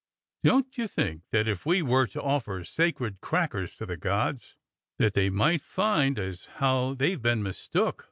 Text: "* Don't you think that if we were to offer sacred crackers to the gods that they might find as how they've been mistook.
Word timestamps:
"* 0.25 0.43
Don't 0.43 0.79
you 0.79 0.87
think 0.87 1.21
that 1.29 1.47
if 1.47 1.63
we 1.63 1.83
were 1.83 2.07
to 2.07 2.23
offer 2.23 2.65
sacred 2.65 3.21
crackers 3.21 3.75
to 3.75 3.85
the 3.85 3.97
gods 3.97 4.55
that 4.97 5.13
they 5.13 5.29
might 5.29 5.61
find 5.61 6.17
as 6.17 6.45
how 6.57 6.95
they've 6.95 7.21
been 7.21 7.43
mistook. 7.43 7.99